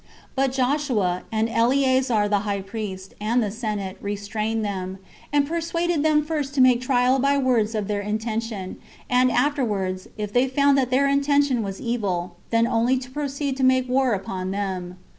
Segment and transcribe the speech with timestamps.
[0.35, 4.97] But Joshua, and Eleazar the high priest, and the senate, restrained them;
[5.31, 8.77] and persuaded them first to make trial by words of their intention,
[9.11, 13.63] and afterwards, if they found that their intention was evil, then only to proceed to
[13.63, 14.97] make war upon them.